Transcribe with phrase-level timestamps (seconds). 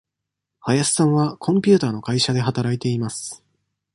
[0.65, 3.43] 林さんはコンピューターの会社で働いています。